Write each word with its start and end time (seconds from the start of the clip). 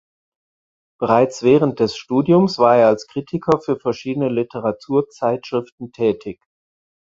Bereits 0.99 1.43
während 1.43 1.79
des 1.79 1.95
Studiums 1.95 2.57
war 2.57 2.75
er 2.75 2.87
als 2.87 3.05
Kritiker 3.05 3.59
für 3.59 3.77
verschiedene 3.79 4.29
Literaturzeitschriften 4.29 5.91
tätig. 5.91 6.39